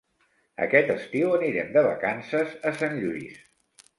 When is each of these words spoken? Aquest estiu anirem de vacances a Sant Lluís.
Aquest 0.65 0.87
estiu 0.93 1.35
anirem 1.35 1.69
de 1.77 1.85
vacances 1.89 2.57
a 2.71 2.75
Sant 2.83 2.99
Lluís. 3.03 3.39